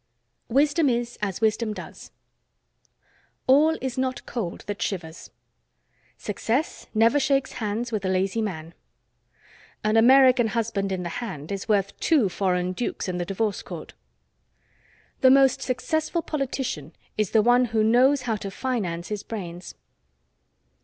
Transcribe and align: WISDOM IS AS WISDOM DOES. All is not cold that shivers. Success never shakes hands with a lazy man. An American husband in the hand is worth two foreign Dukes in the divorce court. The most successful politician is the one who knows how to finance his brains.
WISDOM 0.49 0.89
IS 0.89 1.19
AS 1.21 1.41
WISDOM 1.41 1.73
DOES. 1.75 2.09
All 3.45 3.77
is 3.83 3.99
not 3.99 4.25
cold 4.25 4.61
that 4.65 4.81
shivers. 4.81 5.29
Success 6.17 6.87
never 6.95 7.19
shakes 7.19 7.51
hands 7.61 7.91
with 7.91 8.03
a 8.03 8.07
lazy 8.09 8.41
man. 8.41 8.73
An 9.83 9.97
American 9.97 10.47
husband 10.47 10.91
in 10.91 11.03
the 11.03 11.19
hand 11.21 11.51
is 11.51 11.69
worth 11.69 11.95
two 11.99 12.29
foreign 12.29 12.71
Dukes 12.71 13.07
in 13.07 13.19
the 13.19 13.25
divorce 13.25 13.61
court. 13.61 13.93
The 15.19 15.29
most 15.29 15.61
successful 15.61 16.23
politician 16.23 16.93
is 17.15 17.29
the 17.29 17.43
one 17.43 17.65
who 17.65 17.83
knows 17.83 18.23
how 18.23 18.37
to 18.37 18.49
finance 18.49 19.09
his 19.09 19.21
brains. 19.21 19.75